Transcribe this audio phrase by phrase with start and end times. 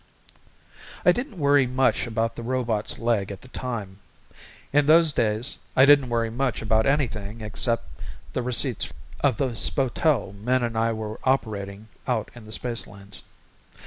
[1.05, 3.99] I didn't worry much about the robot's leg at the time.
[4.73, 7.85] In those days I didn't worry much about anything except
[8.33, 13.21] the receipts of the spotel Min and I were operating out in the spacelanes.